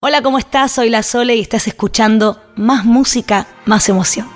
[0.00, 0.72] Hola, ¿cómo estás?
[0.72, 4.28] Soy La Sole y estás escuchando Más Música, Más Emoción.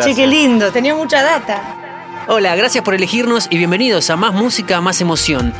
[0.00, 2.24] Che, qué lindo, tenía mucha data.
[2.28, 5.52] Hola, gracias por elegirnos y bienvenidos a Más Música, Más Emoción.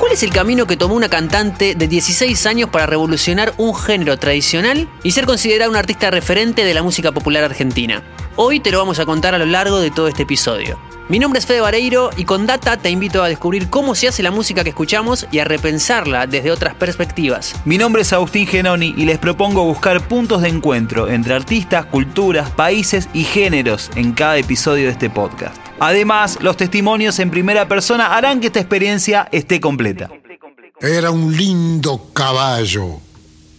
[0.00, 4.18] ¿Cuál es el camino que tomó una cantante de 16 años para revolucionar un género
[4.18, 8.02] tradicional y ser considerada una artista referente de la música popular argentina?
[8.36, 10.78] Hoy te lo vamos a contar a lo largo de todo este episodio.
[11.10, 14.22] Mi nombre es Fede Vareiro y con Data te invito a descubrir cómo se hace
[14.22, 17.54] la música que escuchamos y a repensarla desde otras perspectivas.
[17.66, 22.48] Mi nombre es Agustín Genoni y les propongo buscar puntos de encuentro entre artistas, culturas,
[22.48, 25.69] países y géneros en cada episodio de este podcast.
[25.80, 30.10] Además, los testimonios en primera persona harán que esta experiencia esté completa.
[30.78, 33.00] Era un lindo caballo,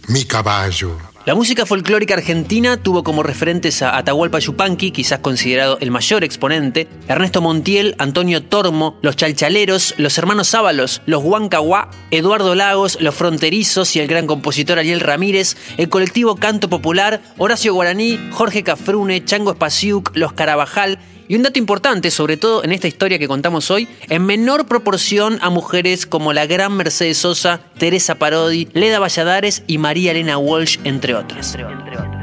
[0.06, 0.96] mi caballo.
[1.24, 6.88] La música folclórica argentina tuvo como referentes a Atahualpa Yupanqui, quizás considerado el mayor exponente,
[7.06, 13.94] Ernesto Montiel, Antonio Tormo, los Chalchaleros, los hermanos Ábalos, los Huancahuá, Eduardo Lagos, los Fronterizos
[13.94, 19.52] y el gran compositor Ariel Ramírez, el colectivo Canto Popular, Horacio Guaraní, Jorge Cafrune, Chango
[19.52, 23.88] Espaciuc, los Carabajal, y un dato importante, sobre todo en esta historia que contamos hoy,
[24.08, 29.78] en menor proporción a mujeres como la gran Mercedes Sosa, Teresa Parodi, Leda Valladares y
[29.78, 31.56] María Elena Walsh, entre otras.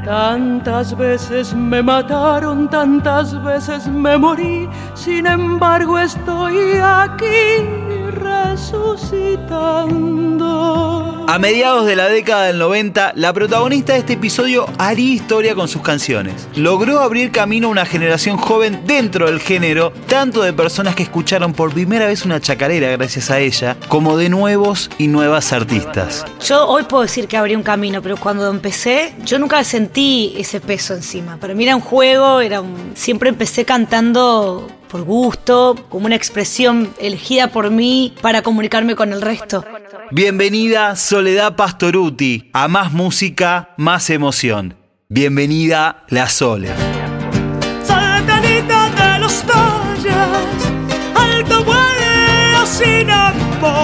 [0.04, 7.64] Tantas veces me mataron, tantas veces me morí, sin embargo estoy aquí
[8.12, 10.89] resucitando.
[11.30, 15.68] A mediados de la década del 90, la protagonista de este episodio haría historia con
[15.68, 16.48] sus canciones.
[16.56, 21.52] Logró abrir camino a una generación joven dentro del género, tanto de personas que escucharon
[21.52, 26.24] por primera vez una chacarera gracias a ella, como de nuevos y nuevas artistas.
[26.44, 30.58] Yo hoy puedo decir que abrí un camino, pero cuando empecé, yo nunca sentí ese
[30.58, 31.36] peso encima.
[31.36, 32.90] Para mí era un juego, era un...
[32.96, 39.22] siempre empecé cantando por gusto, como una expresión elegida por mí para comunicarme con el
[39.22, 39.64] resto.
[40.10, 44.74] Bienvenida Soledad Pastoruti a Más Música, Más Emoción.
[45.08, 46.99] Bienvenida La Sole.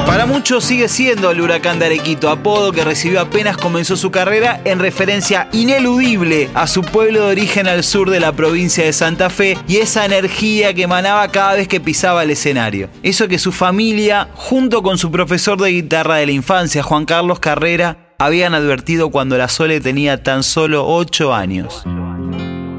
[0.07, 4.61] Para muchos sigue siendo el huracán de Arequito, apodo que recibió apenas comenzó su carrera
[4.65, 9.31] en referencia ineludible a su pueblo de origen al sur de la provincia de Santa
[9.31, 12.89] Fe y esa energía que emanaba cada vez que pisaba el escenario.
[13.03, 17.41] Eso que su familia, junto con su profesor de guitarra de la infancia, Juan Carlos
[17.41, 21.85] Carrera, habían advertido cuando la Sole tenía tan solo 8 años.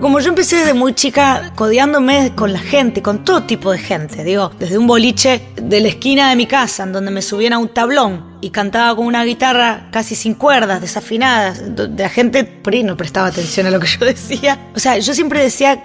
[0.02, 4.24] Como yo empecé desde muy chica codeándome con la gente, con todo tipo de gente,
[4.24, 7.58] digo, desde un boliche de la esquina de mi casa, en donde me subían a
[7.58, 11.64] un tablón y cantaba con una guitarra casi sin cuerdas, desafinadas,
[11.98, 14.70] la gente por no prestaba atención a lo que yo decía.
[14.76, 15.82] O sea, yo siempre decía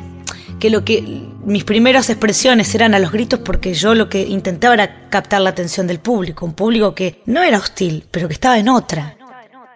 [0.60, 4.74] que lo que mis primeras expresiones eran a los gritos porque yo lo que intentaba
[4.74, 8.58] era captar la atención del público, un público que no era hostil, pero que estaba
[8.58, 9.16] en otra.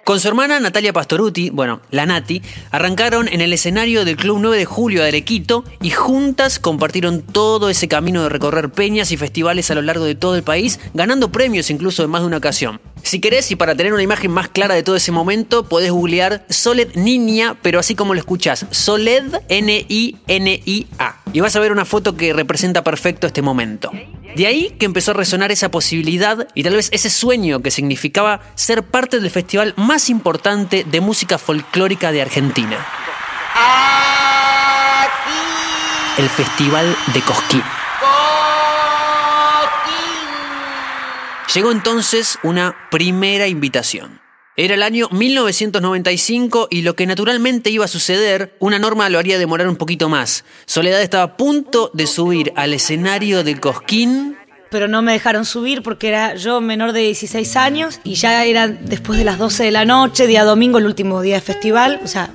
[0.07, 2.41] Con su hermana Natalia Pastoruti, bueno, la Nati,
[2.71, 7.69] arrancaron en el escenario del Club 9 de Julio de Arequito y juntas compartieron todo
[7.71, 11.33] ese camino de recorrer peñas y festivales a lo largo de todo el país, ganando
[11.33, 12.81] premios incluso en más de una ocasión.
[13.07, 16.45] Si querés y para tener una imagen más clara de todo ese momento, podés googlear
[16.49, 21.17] Soled Niña, pero así como lo escuchás, Soled N-I-N-I-A.
[21.33, 23.93] Y vas a ver una foto que representa perfecto este momento.
[24.35, 28.41] De ahí que empezó a resonar esa posibilidad y tal vez ese sueño que significaba
[28.57, 32.85] ser parte del festival más importante de música folclórica de Argentina.
[36.19, 37.63] El Festival de Cosquín.
[41.55, 44.21] Llegó entonces una primera invitación.
[44.57, 49.39] Era el año 1995 y lo que naturalmente iba a suceder, una norma lo haría
[49.39, 50.45] demorar un poquito más.
[50.65, 54.37] Soledad estaba a punto de subir al escenario de Cosquín
[54.77, 58.69] pero no me dejaron subir porque era yo menor de 16 años y ya era
[58.69, 62.07] después de las 12 de la noche, día domingo, el último día de festival, o
[62.07, 62.29] sea,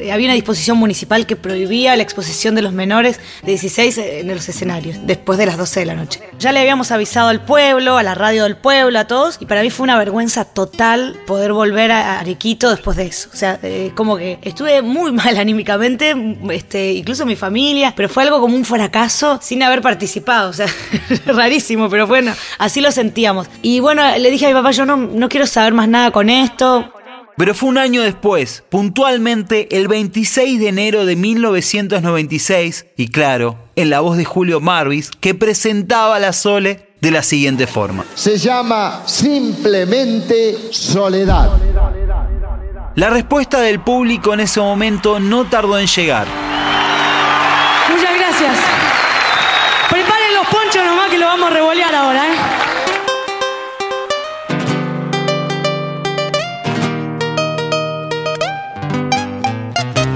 [0.00, 4.48] había una disposición municipal que prohibía la exposición de los menores de 16 en los
[4.48, 6.20] escenarios, después de las 12 de la noche.
[6.38, 9.62] Ya le habíamos avisado al pueblo, a la radio del pueblo, a todos, y para
[9.62, 13.28] mí fue una vergüenza total poder volver a Arequito después de eso.
[13.32, 16.14] O sea, eh, como que estuve muy mal anímicamente,
[16.50, 20.50] este, incluso mi familia, pero fue algo como un fracaso sin haber participado.
[20.50, 20.66] O sea,
[21.26, 23.48] rarísimo, pero bueno, así lo sentíamos.
[23.62, 26.30] Y bueno, le dije a mi papá, yo no, no quiero saber más nada con
[26.30, 26.92] esto,
[27.36, 33.90] pero fue un año después, puntualmente el 26 de enero de 1996, y claro, en
[33.90, 38.06] la voz de Julio Marvis, que presentaba a la Sole de la siguiente forma.
[38.14, 41.50] Se llama simplemente soledad.
[42.94, 46.26] La respuesta del público en ese momento no tardó en llegar.
[47.90, 48.75] Muchas gracias.
[50.84, 52.36] Nomás que lo vamos a revolear ahora, eh.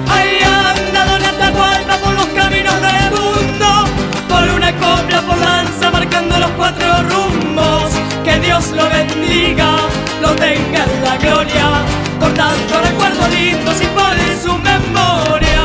[0.09, 3.91] Ahí anda Donataguarda por los caminos redondos.
[4.29, 7.93] Por una compra por marcando los cuatro rumbos.
[8.23, 9.77] Que Dios lo bendiga,
[10.21, 11.85] lo tenga en la gloria.
[12.21, 15.63] Por tanto recuerdo lindo, si puede su memoria.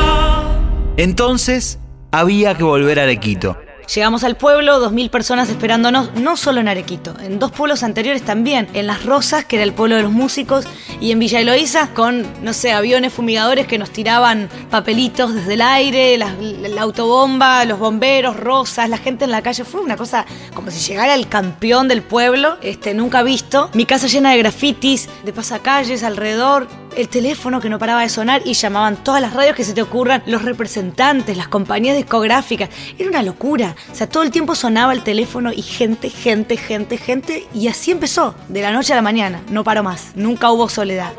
[0.95, 1.79] Entonces,
[2.11, 3.64] había que volver a Arequito.
[3.93, 8.23] Llegamos al pueblo, dos mil personas esperándonos, no solo en Arequito, en dos pueblos anteriores
[8.23, 10.65] también, en Las Rosas, que era el pueblo de los músicos,
[10.99, 15.61] y en Villa Eloísa, con, no sé, aviones fumigadores que nos tiraban papelitos desde el
[15.61, 19.63] aire, la, la autobomba, los bomberos, rosas, la gente en la calle.
[19.63, 23.69] Fue una cosa como si llegara el campeón del pueblo, este, nunca visto.
[23.73, 28.41] Mi casa llena de grafitis, de pasacalles alrededor, el teléfono que no paraba de sonar
[28.45, 32.69] y llamaban todas las radios que se te ocurran, los representantes, las compañías discográficas.
[32.97, 33.75] Era una locura.
[33.91, 37.47] O sea, todo el tiempo sonaba el teléfono y gente, gente, gente, gente.
[37.53, 39.41] Y así empezó, de la noche a la mañana.
[39.49, 40.11] No paró más.
[40.15, 41.13] Nunca hubo soledad.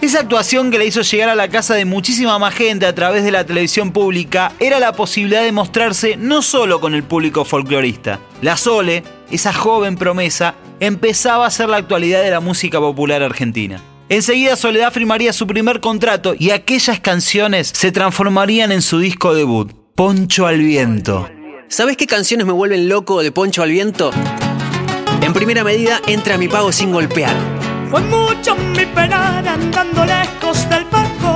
[0.00, 3.22] Esa actuación que le hizo llegar a la casa de muchísima más gente a través
[3.22, 8.18] de la televisión pública era la posibilidad de mostrarse no solo con el público folclorista.
[8.40, 13.82] La Sole, esa joven promesa, empezaba a ser la actualidad de la música popular argentina.
[14.10, 19.72] Enseguida Soledad firmaría su primer contrato y aquellas canciones se transformarían en su disco debut,
[19.94, 21.28] Poncho al Viento.
[21.68, 24.10] ¿Sabes qué canciones me vuelven loco de Poncho al Viento?
[25.22, 27.36] En primera medida, entra mi pago sin golpear.
[27.88, 30.89] Fue mucho mi penar andando lejos del.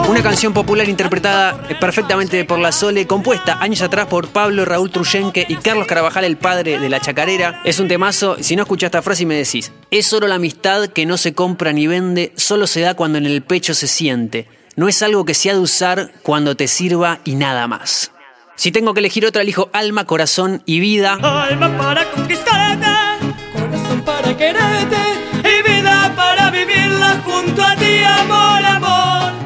[0.09, 5.47] Una canción popular interpretada perfectamente por la Sole, compuesta años atrás por Pablo Raúl Truyenque
[5.49, 7.62] y Carlos Carabajal, el padre de la chacarera.
[7.65, 8.37] Es un temazo.
[8.41, 11.35] Si no escuchas esta frase y me decís, es solo la amistad que no se
[11.35, 14.47] compra ni vende, solo se da cuando en el pecho se siente.
[14.77, 18.12] No es algo que se ha de usar cuando te sirva y nada más.
[18.56, 21.15] Si tengo que elegir otra, elijo alma, corazón y vida.
[21.15, 22.87] Alma para conquistarte,
[23.53, 24.97] corazón para quererte
[25.41, 29.44] y vida para vivirla junto a ti, amor, amor.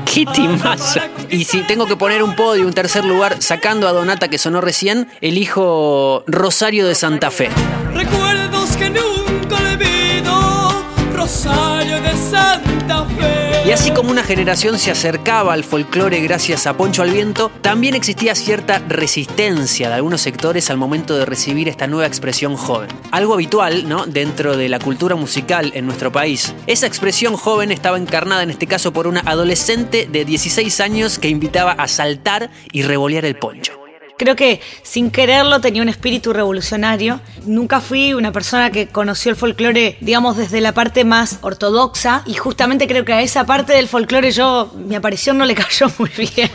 [1.31, 4.61] Y si tengo que poner un podio, un tercer lugar, sacando a Donata que sonó
[4.61, 7.51] recién, elijo Rosario de Santa Fe.
[7.95, 10.85] Recuerdos que nunca olvido,
[11.15, 13.38] Rosario de Santa Fe.
[13.69, 17.95] Y así como una generación se acercaba al folclore gracias a Poncho al Viento, también
[17.95, 22.89] existía cierta resistencia de algunos sectores al momento de recibir esta nueva expresión joven.
[23.11, 24.07] Algo habitual, ¿no?
[24.07, 26.55] Dentro de la cultura musical en nuestro país.
[26.67, 31.29] Esa expresión joven estaba encarnada en este caso por una adolescente de 16 años que
[31.29, 33.88] invitaba a saltar y revolear el poncho.
[34.19, 37.21] Creo que sin quererlo tenía un espíritu revolucionario.
[37.47, 42.23] Nunca fui una persona que conoció el folclore, digamos, desde la parte más ortodoxa.
[42.27, 45.87] Y justamente creo que a esa parte del folclore yo, mi aparición no le cayó
[45.99, 46.51] muy bien.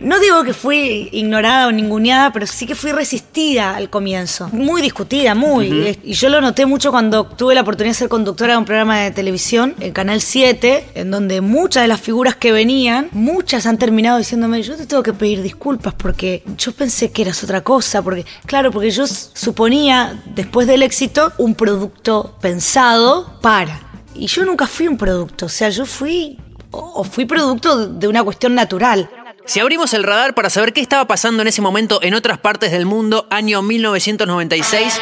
[0.00, 4.48] No digo que fui ignorada o ninguneada, pero sí que fui resistida al comienzo.
[4.52, 5.98] Muy discutida, muy.
[6.02, 9.00] Y yo lo noté mucho cuando tuve la oportunidad de ser conductora de un programa
[9.00, 13.76] de televisión en Canal 7, en donde muchas de las figuras que venían, muchas han
[13.76, 18.02] terminado diciéndome, yo te tengo que pedir disculpas porque yo pensé que eras otra cosa,
[18.02, 23.80] porque, claro, porque yo suponía, después del éxito, un producto pensado para.
[24.14, 26.38] Y yo nunca fui un producto, o sea, yo fui,
[26.70, 29.08] o fui producto de una cuestión natural.
[29.44, 32.70] Si abrimos el radar para saber qué estaba pasando en ese momento en otras partes
[32.70, 35.00] del mundo, año 1996,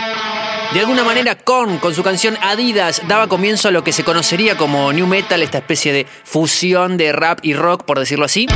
[0.72, 4.56] de alguna manera Korn, con su canción Adidas, daba comienzo a lo que se conocería
[4.56, 8.46] como New Metal, esta especie de fusión de rap y rock, por decirlo así.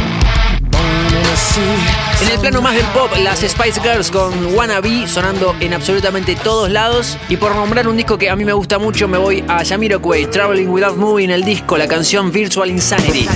[2.22, 6.70] En el plano más del pop, las Spice Girls con Wannabe sonando en absolutamente todos
[6.70, 7.18] lados.
[7.28, 10.30] Y por nombrar un disco que a mí me gusta mucho, me voy a Jamiroquai,
[10.30, 13.28] Traveling Without Moving, el disco, la canción Virtual Insanity.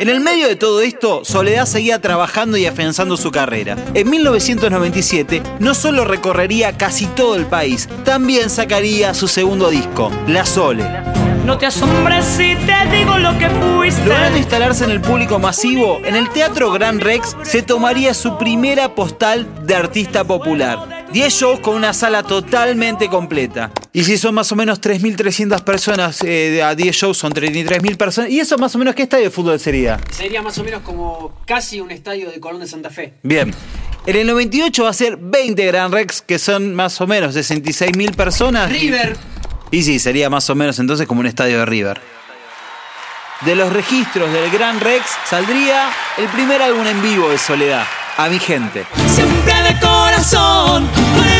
[0.00, 3.76] En el medio de todo esto, Soledad seguía trabajando y afianzando su carrera.
[3.92, 10.46] En 1997, no solo recorrería casi todo el país, también sacaría su segundo disco, La
[10.46, 11.29] Sole.
[11.44, 14.04] No te asombres si te digo lo que fuiste.
[14.04, 18.94] Logrando instalarse en el público masivo, en el Teatro Gran Rex se tomaría su primera
[18.94, 21.06] postal de artista popular.
[21.12, 23.72] 10 shows con una sala totalmente completa.
[23.92, 28.30] Y si son más o menos 3.300 personas eh, a 10 shows, son 33.000 personas.
[28.30, 29.98] ¿Y eso más o menos qué estadio de fútbol sería?
[30.12, 33.14] Sería más o menos como casi un estadio de Colón de Santa Fe.
[33.22, 33.52] Bien.
[34.06, 38.14] En el 98 va a ser 20 Gran Rex, que son más o menos 66.000
[38.14, 38.70] personas.
[38.70, 39.16] River.
[39.70, 42.00] Y sí, sería más o menos entonces como un estadio de River.
[43.42, 47.84] De los registros del Gran Rex saldría el primer álbum en vivo de Soledad,
[48.16, 48.84] A mi gente.
[49.08, 50.88] Siempre de corazón,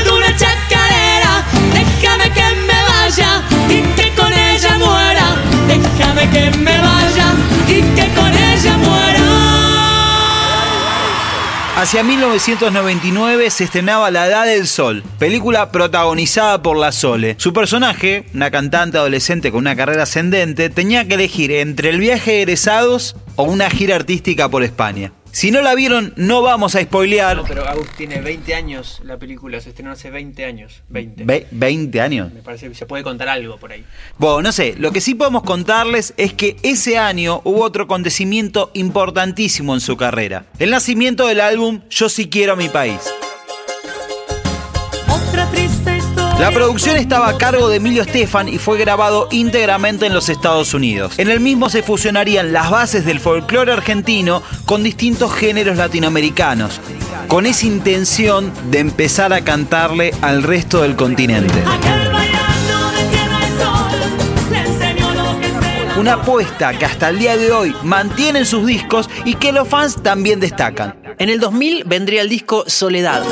[0.04, 1.44] de una chacarera.
[1.74, 5.36] Déjame que me vaya y que con ella muera.
[5.66, 7.32] Déjame que me vaya
[7.68, 8.89] y que con ella muera.
[11.80, 17.36] Hacia 1999 se estrenaba La Edad del Sol, película protagonizada por La Sole.
[17.38, 22.32] Su personaje, una cantante adolescente con una carrera ascendente, tenía que elegir entre el viaje
[22.32, 25.12] de egresados o una gira artística por España.
[25.32, 27.42] Si no la vieron, no vamos a spoilear.
[27.46, 30.82] pero Agus tiene 20 años la película, se estrenó hace 20 años.
[30.88, 31.24] 20.
[31.24, 32.32] Ve- ¿20 años?
[32.32, 33.84] Me parece que se puede contar algo por ahí.
[34.18, 38.70] Bueno, no sé, lo que sí podemos contarles es que ese año hubo otro acontecimiento
[38.74, 40.46] importantísimo en su carrera.
[40.58, 42.98] El nacimiento del álbum Yo sí quiero a mi país.
[46.40, 50.72] La producción estaba a cargo de Emilio Estefan y fue grabado íntegramente en los Estados
[50.72, 51.18] Unidos.
[51.18, 56.80] En el mismo se fusionarían las bases del folclore argentino con distintos géneros latinoamericanos,
[57.28, 61.62] con esa intención de empezar a cantarle al resto del continente.
[65.98, 70.02] Una apuesta que hasta el día de hoy mantienen sus discos y que los fans
[70.02, 70.96] también destacan.
[71.18, 73.22] En el 2000 vendría el disco Soledad.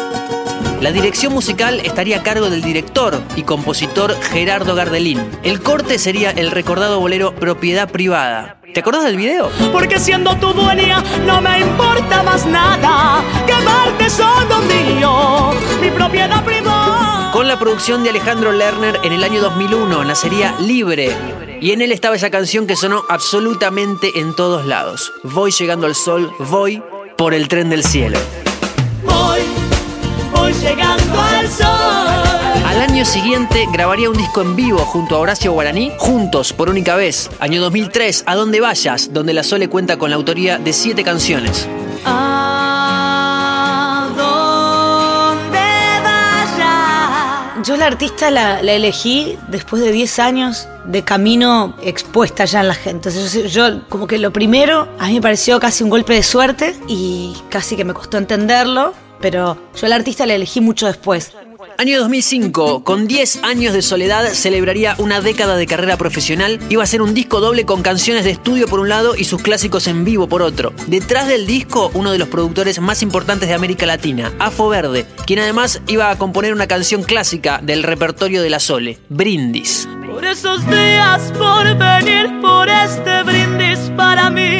[0.80, 5.20] La dirección musical estaría a cargo del director y compositor Gerardo Gardelín.
[5.42, 8.60] El corte sería el recordado bolero Propiedad Privada.
[8.72, 9.50] ¿Te acordás del video?
[9.72, 16.44] Porque siendo tu dueña no me importa más nada que darte solo mío, mi propiedad
[16.44, 17.32] privada.
[17.32, 21.12] Con la producción de Alejandro Lerner en el año 2001 nacería Libre.
[21.60, 25.12] Y en él estaba esa canción que sonó absolutamente en todos lados.
[25.24, 26.80] Voy llegando al sol, voy
[27.16, 28.16] por el tren del cielo.
[30.48, 31.66] Voy, llegando al sol.
[31.66, 36.96] Al año siguiente grabaría un disco en vivo junto a Horacio Guaraní, juntos por única
[36.96, 37.28] vez.
[37.38, 41.68] Año 2003, A Donde Vayas, donde la Sole cuenta con la autoría de siete canciones.
[42.06, 45.58] A donde
[46.02, 47.62] vaya.
[47.62, 52.68] Yo la artista la, la elegí después de 10 años de camino expuesta ya en
[52.68, 53.10] la gente.
[53.10, 56.22] Entonces yo, yo como que lo primero a mí me pareció casi un golpe de
[56.22, 61.32] suerte y casi que me costó entenderlo, pero yo la artista la elegí mucho después.
[61.76, 66.58] Año 2005, con 10 años de soledad, celebraría una década de carrera profesional.
[66.68, 69.42] Iba a ser un disco doble con canciones de estudio por un lado y sus
[69.42, 70.72] clásicos en vivo por otro.
[70.86, 75.40] Detrás del disco, uno de los productores más importantes de América Latina, Afo Verde, quien
[75.40, 79.88] además iba a componer una canción clásica del repertorio de la Sole, Brindis.
[80.10, 84.58] Por esos días, por venir, por este brindis para mí,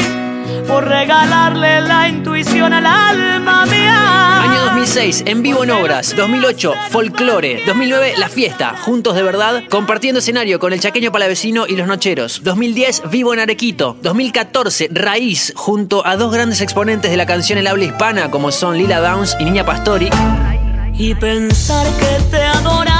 [0.68, 4.42] por regalarle la intuición al alma mía.
[4.42, 6.14] Año 2006, en vivo en obras.
[6.14, 7.62] 2008, folclore.
[7.66, 12.42] 2009, La Fiesta, juntos de verdad, compartiendo escenario con el Chaqueño Palavecino y Los Nocheros.
[12.44, 13.96] 2010, vivo en Arequito.
[14.02, 18.76] 2014, Raíz, junto a dos grandes exponentes de la canción en habla hispana como son
[18.76, 20.10] Lila Downs y Niña Pastori.
[20.98, 22.97] Y pensar que te tiernamente.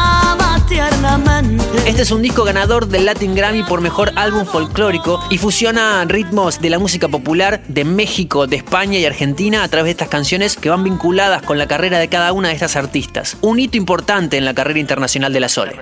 [1.87, 6.61] Este es un disco ganador del Latin Grammy por mejor álbum folclórico y fusiona ritmos
[6.61, 10.57] de la música popular de México, de España y Argentina a través de estas canciones
[10.57, 13.39] que van vinculadas con la carrera de cada una de estas artistas.
[13.41, 15.75] Un hito importante en la carrera internacional de la Sole.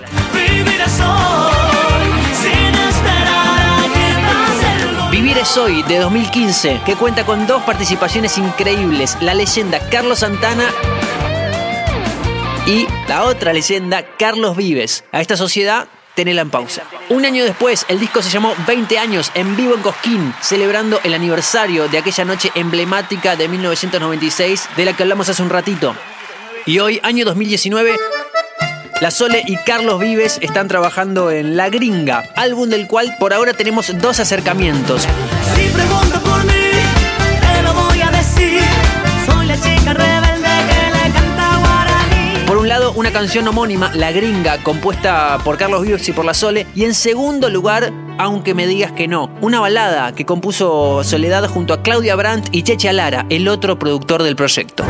[5.11, 10.71] Vivir es hoy, de 2015, que cuenta con dos participaciones increíbles, la leyenda Carlos Santana
[12.66, 15.04] y la otra leyenda Carlos Vives.
[15.12, 16.82] A esta sociedad tenela en pausa.
[17.08, 21.14] Un año después, el disco se llamó 20 años en vivo en Cosquín, celebrando el
[21.14, 25.94] aniversario de aquella noche emblemática de 1996 de la que hablamos hace un ratito.
[26.64, 27.96] Y hoy, año 2019,
[29.00, 33.52] la Sole y Carlos Vives están trabajando en La Gringa, álbum del cual por ahora
[33.52, 35.06] tenemos dos acercamientos.
[35.54, 38.62] Si pregunta por mí, te lo voy a decir.
[39.26, 40.15] Soy la chica rebelde
[42.68, 46.66] lado, una canción homónima, La Gringa, compuesta por Carlos Vives y por La Sole.
[46.75, 51.75] Y en segundo lugar, Aunque me digas que no, una balada que compuso Soledad junto
[51.75, 54.85] a Claudia Brandt y Cheche Alara, el otro productor del proyecto.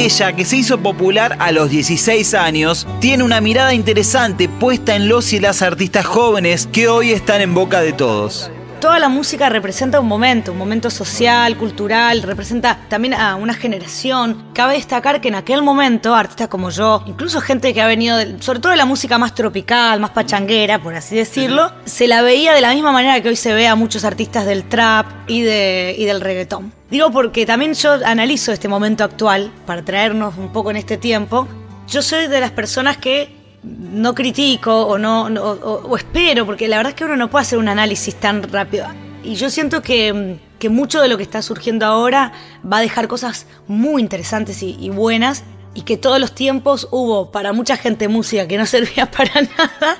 [0.00, 5.10] Ella, que se hizo popular a los 16 años, tiene una mirada interesante puesta en
[5.10, 8.50] los y las artistas jóvenes que hoy están en boca de todos.
[8.80, 14.42] Toda la música representa un momento, un momento social, cultural, representa también a una generación.
[14.54, 18.42] Cabe destacar que en aquel momento, artistas como yo, incluso gente que ha venido, de-
[18.42, 22.54] sobre todo de la música más tropical, más pachanguera, por así decirlo, se la veía
[22.54, 25.94] de la misma manera que hoy se ve a muchos artistas del trap y, de,
[25.98, 26.72] y del reggaetón.
[26.90, 31.46] Digo porque también yo analizo este momento actual, para traernos un poco en este tiempo.
[31.86, 36.68] Yo soy de las personas que no critico o no, no- o, o espero, porque
[36.68, 38.86] la verdad es que uno no puede hacer un análisis tan rápido.
[39.22, 42.32] Y yo siento que, que mucho de lo que está surgiendo ahora
[42.70, 45.44] va a dejar cosas muy interesantes y, y buenas.
[45.72, 49.98] Y que todos los tiempos hubo para mucha gente música que no servía para nada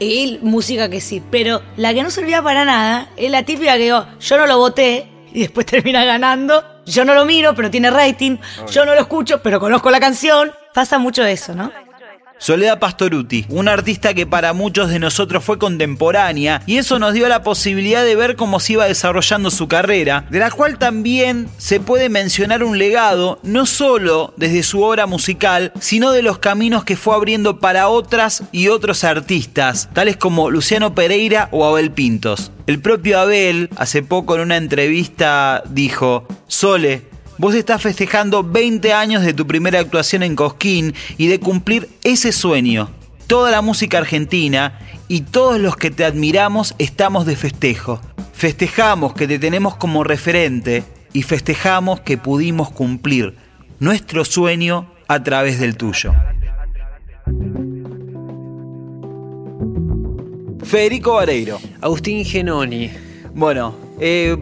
[0.00, 1.22] y música que sí.
[1.30, 4.58] Pero la que no servía para nada es la típica que digo, yo no lo
[4.58, 6.64] voté y después termina ganando.
[6.86, 8.38] Yo no lo miro, pero tiene rating.
[8.70, 10.50] Yo no lo escucho, pero conozco la canción.
[10.74, 11.70] Pasa mucho eso, ¿no?
[12.42, 17.28] Soledad Pastoruti, una artista que para muchos de nosotros fue contemporánea y eso nos dio
[17.28, 21.78] la posibilidad de ver cómo se iba desarrollando su carrera, de la cual también se
[21.78, 26.96] puede mencionar un legado, no solo desde su obra musical, sino de los caminos que
[26.96, 32.50] fue abriendo para otras y otros artistas, tales como Luciano Pereira o Abel Pintos.
[32.66, 39.22] El propio Abel, hace poco en una entrevista, dijo, Sole, Vos estás festejando 20 años
[39.22, 42.90] de tu primera actuación en Cosquín y de cumplir ese sueño.
[43.26, 48.00] Toda la música argentina y todos los que te admiramos estamos de festejo.
[48.34, 53.34] Festejamos que te tenemos como referente y festejamos que pudimos cumplir
[53.80, 56.12] nuestro sueño a través del tuyo.
[60.64, 61.58] Federico Vareiro.
[61.80, 62.90] Agustín Genoni.
[63.34, 64.36] Bueno, eh,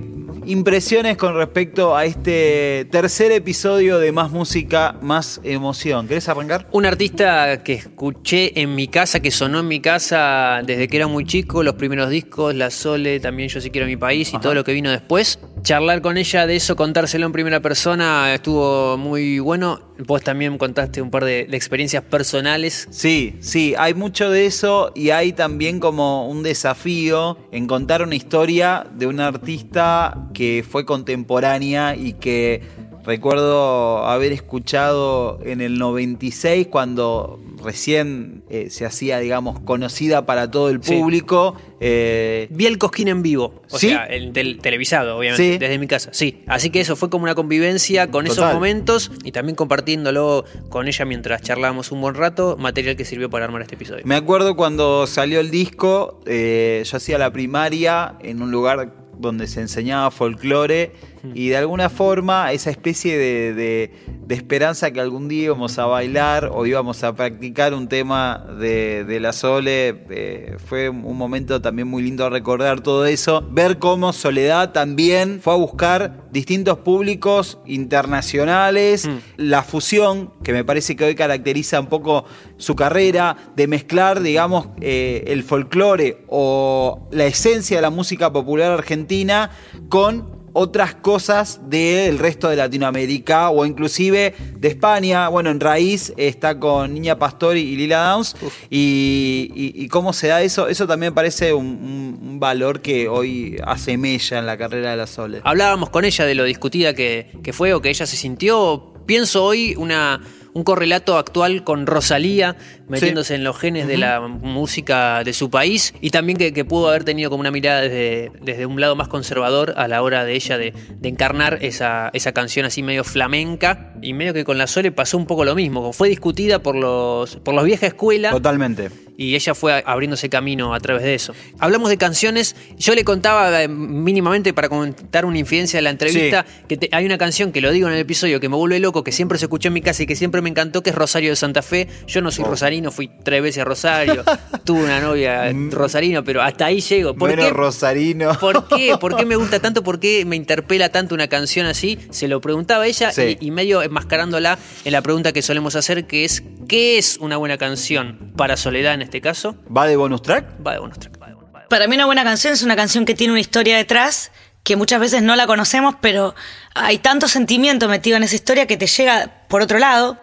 [0.51, 6.09] impresiones con respecto a este tercer episodio de Más Música, Más Emoción.
[6.09, 6.67] ¿Querés arrancar?
[6.73, 11.07] Un artista que escuché en mi casa, que sonó en mi casa desde que era
[11.07, 14.55] muy chico, los primeros discos, La Sole, también Yo sí quiero mi país y todo
[14.55, 15.39] lo que vino después.
[15.63, 19.81] Charlar con ella de eso, contárselo en primera persona, estuvo muy bueno.
[19.99, 22.89] Vos también contaste un par de, de experiencias personales.
[22.91, 28.15] Sí, sí, hay mucho de eso y hay también como un desafío en contar una
[28.15, 32.63] historia de una artista que fue contemporánea y que
[33.05, 40.71] recuerdo haber escuchado en el 96 cuando recién eh, se hacía, digamos, conocida para todo
[40.71, 40.95] el Sí.
[40.97, 41.55] público.
[41.81, 43.89] Eh, Vi el Cosquín en vivo, o ¿Sí?
[43.91, 45.59] sea, el tel- televisado, obviamente, Sí.
[45.59, 46.11] desde mi casa.
[46.13, 50.89] Sí, así que eso fue como una convivencia con esos momentos y también compartiéndolo con
[50.89, 54.03] ella mientras charlábamos un buen rato, material que sirvió para armar este episodio.
[54.05, 59.47] Me acuerdo cuando salió el disco, eh, yo hacía la primaria en un lugar donde
[59.47, 60.93] se enseñaba folclore
[61.35, 63.91] y de alguna forma esa especie de, de-
[64.27, 69.05] de esperanza que algún día íbamos a bailar o íbamos a practicar un tema de,
[69.05, 74.13] de la Sole, eh, fue un momento también muy lindo recordar todo eso, ver cómo
[74.13, 81.15] Soledad también fue a buscar distintos públicos internacionales, la fusión que me parece que hoy
[81.15, 82.25] caracteriza un poco
[82.57, 88.71] su carrera, de mezclar, digamos, eh, el folclore o la esencia de la música popular
[88.73, 89.51] argentina
[89.89, 95.29] con otras cosas del resto de Latinoamérica o inclusive de España.
[95.29, 98.37] Bueno, en raíz está con Niña Pastori y Lila Downs.
[98.69, 103.99] Y, y- y cómo se da eso, eso también parece un, valor que hoy hace
[103.99, 105.41] mella en la carrera de la Sole.
[105.45, 108.95] Hablábamos con ella de lo discutida que, que fue o que ella se sintió.
[109.05, 110.21] Pienso hoy una,
[110.53, 112.57] un correlato actual con Rosalía,
[112.89, 116.89] metiéndose en los genes de la música de su país y también que, que pudo
[116.89, 120.35] haber tenido como una mirada desde, desde un lado más conservador a la hora de
[120.35, 124.67] ella de, de encarnar esa, esa canción así medio flamenca y medio que con la
[124.67, 128.31] Sole pasó un poco lo mismo, como fue discutida por los, por los vieja escuela
[128.31, 128.91] Totalmente.
[129.17, 131.33] y ella fue abriéndose camino a través de eso.
[131.59, 136.45] Hablamos de canciones, yo le contaba eh, mínimamente para comentar una infidencia de la entrevista,
[136.69, 139.05] que te- hay una canción que lo digo en el episodio que me vuelve loco,
[139.05, 141.31] que siempre se escuchó en mi casa y que siempre me encantó, que es Rosario
[141.31, 141.89] de Santa Fe.
[142.07, 144.25] Yo no soy rosarino, fui tres veces a Rosario,
[144.65, 147.11] tuve una novia rosarino, pero hasta ahí llego.
[147.15, 147.51] ¿Por Bueno, qué?
[147.51, 148.39] Rosarino.
[148.39, 148.97] ¿Por qué?
[149.01, 149.83] ¿Por qué me gusta tanto?
[149.83, 151.99] ¿Por qué me interpela tanto una canción así?
[152.11, 153.37] Se lo preguntaba ella Sí.
[153.41, 157.37] y, y medio enmascarándola en la pregunta que solemos hacer, que es ¿qué es una
[157.37, 159.57] buena canción para Soledad en este caso?
[159.75, 160.47] ¿Va de bonus track?
[160.67, 161.21] Va de bonus track.
[161.23, 161.69] va de bonus track.
[161.69, 165.01] Para mí una buena canción es una canción que tiene una historia detrás, que muchas
[165.01, 166.35] veces no la conocemos, pero
[166.75, 170.21] hay tanto sentimiento metido en esa historia que te llega por otro lado,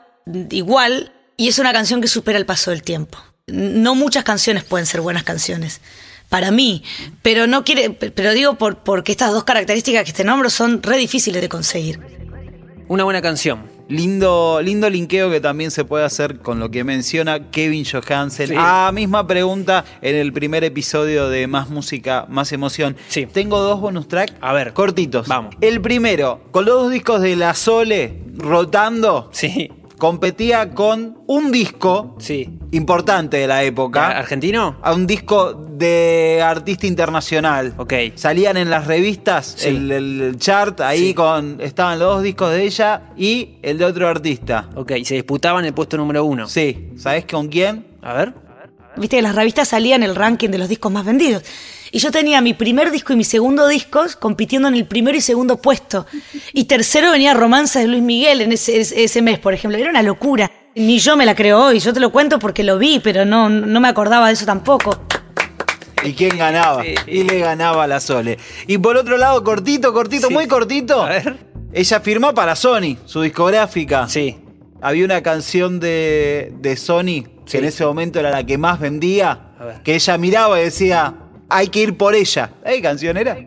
[0.50, 3.18] igual, y es una canción que supera el paso del tiempo.
[3.48, 5.82] No muchas canciones pueden ser buenas canciones.
[6.30, 6.84] Para mí,
[7.22, 10.98] pero no quiere, pero digo por, porque estas dos características que te nombro son re
[10.98, 12.00] difíciles de conseguir.
[12.90, 13.78] Una buena canción.
[13.90, 18.50] Lindo, lindo linkeo que también se puede hacer con lo que menciona Kevin Johansen.
[18.50, 18.56] Sí.
[18.58, 22.98] Ah, misma pregunta en el primer episodio de Más Música, Más Emoción.
[23.08, 23.26] Sí.
[23.26, 24.34] Tengo dos bonus track.
[24.42, 24.74] A ver.
[24.74, 25.28] Cortitos.
[25.30, 25.56] Vamos.
[25.62, 29.72] El primero, con los dos discos de La Sole rotando, Sí.
[29.98, 32.60] Competía con un disco Sí.
[32.72, 34.10] importante de la época.
[34.18, 34.78] ¿Argentino?
[34.82, 37.74] A un disco de artista internacional.
[37.78, 37.94] Ok.
[38.16, 39.70] Salían en las revistas Sí.
[39.70, 41.14] el, el chart ahí Sí.
[41.14, 41.60] con.
[41.62, 44.70] Estaban los dos discos de ella y el de otro artista.
[44.76, 46.48] Ok, se disputaban el puesto número uno.
[46.48, 46.90] Sí.
[46.98, 47.86] ¿Sabés con quién?
[48.02, 48.34] A ver.
[48.96, 51.44] Viste que las revistas salían el ranking de los discos más vendidos.
[51.98, 55.22] Y yo tenía mi primer disco y mi segundo discos compitiendo en el primero y
[55.22, 56.06] segundo puesto.
[56.54, 59.80] Y tercero venía Romanza de Luis Miguel en ese, mes, por ejemplo.
[59.80, 60.52] Era una locura.
[60.76, 61.80] Ni yo me la creo hoy.
[61.80, 64.96] Yo te lo cuento porque lo vi, pero no, no me acordaba de eso tampoco.
[66.04, 66.84] ¿Y quién ganaba?
[66.84, 66.94] Sí.
[67.08, 68.38] Y le ganaba a la Sole.
[68.68, 70.34] Y por otro lado, cortito, cortito, Sí.
[70.36, 71.02] muy cortito.
[71.02, 71.48] A ver.
[71.74, 74.08] Ella firmó para Sony, su discográfica.
[74.08, 74.38] Sí.
[74.84, 79.46] Había una canción de, de Sony, que en ese momento era la que más vendía,
[79.84, 81.16] que ella miraba y decía,
[81.50, 82.50] hay que ir por ella.
[82.66, 83.38] ¿Eh, canción era?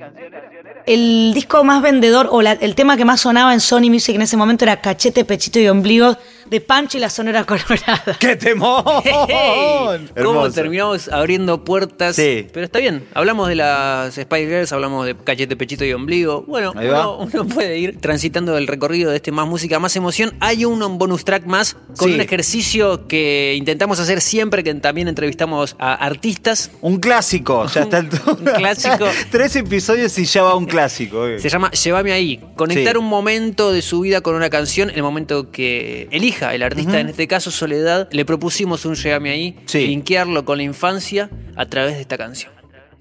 [0.86, 4.22] El disco más vendedor o la- el tema que más sonaba en Sony Music en
[4.22, 6.16] ese momento era Cachete, Pechito y Ombligo
[6.48, 8.16] de Pancho y la Sonora Colorada.
[8.18, 8.84] ¡Qué temón!
[9.04, 12.16] Hey, ¿Cómo terminamos abriendo puertas?
[12.16, 12.46] Sí.
[12.52, 13.06] Pero está bien.
[13.14, 16.42] Hablamos de las Spice Girls, hablamos de cachete, pechito y ombligo.
[16.46, 17.08] Bueno, Ahí va.
[17.16, 20.32] uno, uno puede ir transitando el recorrido de este más música, más emoción.
[20.40, 22.14] Hay un bonus track más con Sí.
[22.14, 26.70] un ejercicio que intentamos hacer siempre que también entrevistamos a artistas.
[26.80, 29.06] Un clásico, ya está el Un clásico.
[29.30, 31.26] Tres episodios y ya va un clásico.
[31.26, 31.38] eh.
[31.38, 32.40] Se llama Llévame ahí.
[32.56, 32.98] Conectar Sí.
[32.98, 37.08] un momento de su vida con una canción, el momento que elija el artista, en
[37.08, 39.86] este caso Soledad, le propusimos un Llévame ahí, Sí.
[39.86, 42.52] linkearlo con la infancia a través de esta canción.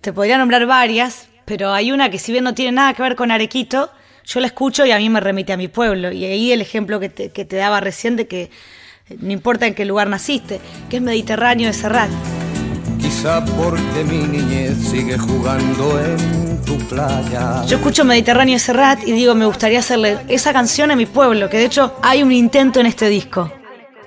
[0.01, 3.15] Te podría nombrar varias, pero hay una que si bien no tiene nada que ver
[3.15, 3.89] con Arequito,
[4.25, 6.11] yo la escucho y a mí me remite a mi pueblo.
[6.11, 8.43] Y ahí el ejemplo que te, que te daba recién de que
[9.09, 12.09] eh, no importa en qué lugar naciste, que es Mediterráneo de Serrat.
[13.21, 17.65] Porque mi niñez sigue jugando en tu playa.
[17.65, 21.57] Yo escucho Mediterráneo Serrat y digo, me gustaría hacerle esa canción a mi pueblo, que
[21.57, 23.51] de hecho hay un intento en este disco.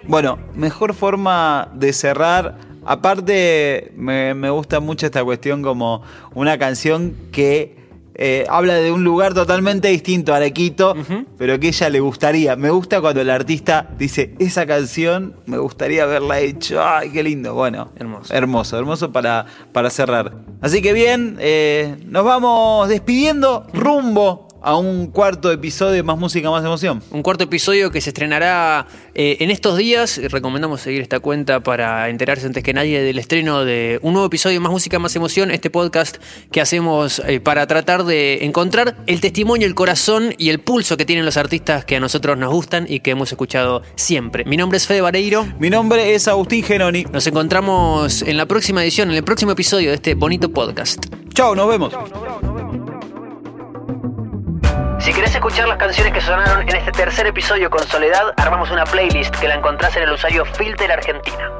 [0.05, 2.57] Bueno, mejor forma de cerrar.
[2.87, 6.03] Aparte, me, me gusta mucho esta cuestión como
[6.35, 7.82] una canción que
[8.15, 10.95] eh, habla de un lugar totalmente distinto a Arequito,
[11.39, 12.57] pero que ella le gustaría.
[12.57, 16.83] Me gusta cuando el artista dice, esa canción me gustaría haberla hecho.
[16.83, 17.55] Ay, qué lindo.
[17.55, 18.35] Bueno, Hermoso.
[18.35, 20.33] Hermoso, hermoso para, para cerrar.
[20.61, 26.51] Así que bien, eh, nos vamos despidiendo rumbo a un cuarto episodio de Más Música,
[26.51, 27.03] Más Emoción.
[27.11, 30.21] Un cuarto episodio que se estrenará eh, en estos días.
[30.31, 34.55] Recomendamos seguir esta cuenta para enterarse antes que nadie del estreno de un nuevo episodio
[34.55, 35.51] de Más Música, Más Emoción.
[35.51, 36.19] Este podcast
[36.51, 41.05] que hacemos eh, para tratar de encontrar el testimonio, el corazón y el pulso que
[41.05, 44.45] tienen los artistas que a nosotros nos gustan y que hemos escuchado siempre.
[44.45, 45.47] Mi nombre es Fede Vareiro.
[45.59, 47.05] Mi nombre es Agustín Genoni.
[47.13, 51.05] Nos encontramos en la próxima edición, en el próximo episodio de este bonito podcast.
[51.35, 51.93] Chao, nos vemos.
[55.03, 58.85] Si querés escuchar las canciones que sonaron en este tercer episodio con Soledad, armamos una
[58.85, 61.51] playlist que la encontrás en el usuario Filter Argentina.